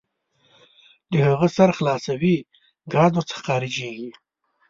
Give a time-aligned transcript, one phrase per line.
[1.11, 2.35] د هغه سر خلاصوئ
[2.93, 4.09] ګاز ور څخه خارجیږي.